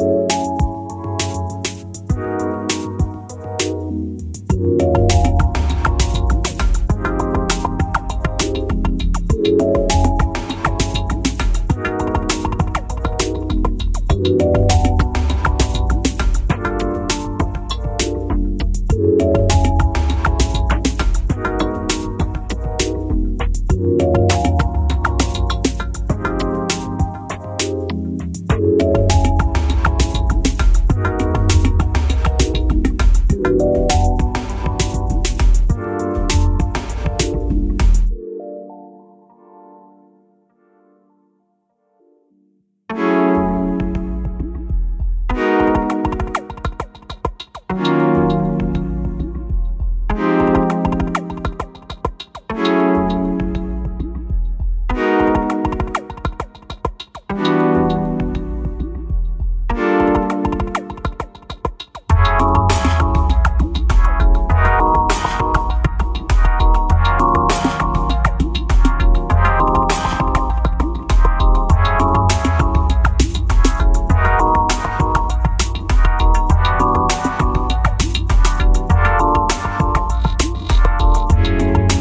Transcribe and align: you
you 0.00 0.39